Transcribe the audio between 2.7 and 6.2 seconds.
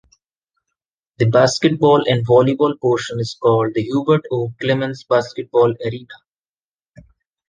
portion is called the Hubert O. Clemmons Basketball Arena.